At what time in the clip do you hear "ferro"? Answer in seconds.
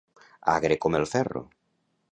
1.13-1.47